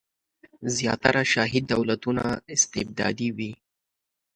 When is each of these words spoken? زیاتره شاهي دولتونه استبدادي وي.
زیاتره 0.75 1.21
شاهي 1.31 1.61
دولتونه 1.73 2.25
استبدادي 2.55 3.29
وي. 3.37 3.51